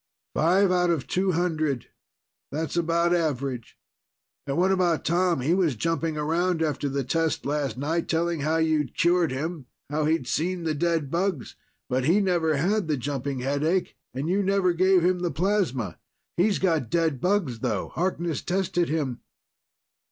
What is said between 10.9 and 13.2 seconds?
bugs; but he never had the